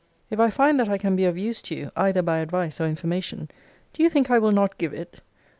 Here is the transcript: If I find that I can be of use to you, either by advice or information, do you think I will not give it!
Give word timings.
If 0.31 0.39
I 0.39 0.49
find 0.49 0.79
that 0.79 0.89
I 0.89 0.97
can 0.97 1.15
be 1.15 1.25
of 1.25 1.37
use 1.37 1.61
to 1.61 1.75
you, 1.75 1.91
either 1.95 2.23
by 2.23 2.39
advice 2.39 2.81
or 2.81 2.87
information, 2.87 3.49
do 3.93 4.01
you 4.01 4.09
think 4.09 4.31
I 4.31 4.39
will 4.39 4.49
not 4.51 4.79
give 4.79 4.95
it! 4.95 5.21